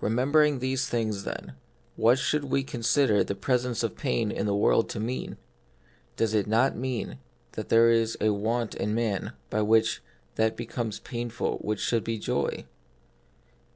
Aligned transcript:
Remembering 0.00 0.60
these 0.60 0.86
things, 0.86 1.24
then, 1.24 1.54
what 1.96 2.20
should 2.20 2.44
we 2.44 2.62
consider 2.62 3.24
the 3.24 3.34
presence 3.34 3.82
of 3.82 3.96
pain 3.96 4.30
in 4.30 4.46
the 4.46 4.54
world 4.54 4.88
to 4.90 5.00
mean? 5.00 5.38
Does 6.14 6.34
it 6.34 6.46
not 6.46 6.76
mean 6.76 7.18
that 7.54 7.68
there 7.68 7.90
is 7.90 8.16
a 8.20 8.30
want 8.32 8.76
in 8.76 8.94
man 8.94 9.32
by 9.50 9.62
which 9.62 10.02
that 10.36 10.56
becomes 10.56 11.00
painful 11.00 11.58
which 11.62 11.80
should 11.80 12.04
be 12.04 12.16
joy 12.16 12.64